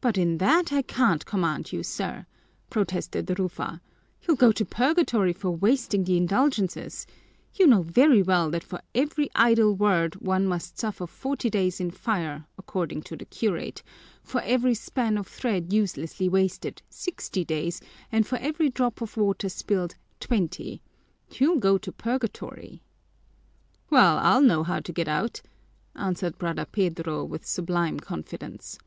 [0.00, 2.24] "But in that I can't commend you, sir,"
[2.70, 3.82] protested Rufa.
[4.22, 7.06] "You'll go to purgatory for wasting the indulgences.
[7.52, 11.90] You know very well that for every idle word one must suffer forty days in
[11.90, 13.82] fire, according to the curate;
[14.22, 19.50] for every span of thread uselessly wasted, sixty days; and for every drop of water
[19.50, 20.80] spilled, twenty.
[21.32, 22.80] You'll go to purgatory."
[23.90, 25.42] "Well, I'll know how to get out,"
[25.94, 28.78] answered Brother Pedro with sublime confidence.